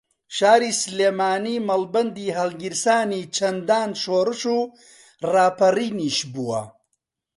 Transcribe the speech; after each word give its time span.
شاری 0.37 0.71
سلێمانی 0.81 1.57
مەڵبەندی 1.67 2.35
ھەڵگیرسانی 2.37 3.23
چەندان 3.35 3.89
شۆڕش 4.01 4.41
و 4.55 4.57
ڕاپەڕینیش 5.33 6.17
بووە 6.33 6.61